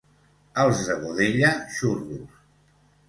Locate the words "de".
0.87-0.95